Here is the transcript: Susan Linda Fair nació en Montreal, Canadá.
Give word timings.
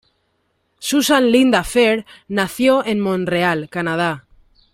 Susan 0.79 1.31
Linda 1.31 1.63
Fair 1.63 2.07
nació 2.27 2.83
en 2.83 2.99
Montreal, 3.01 3.69
Canadá. 3.69 4.25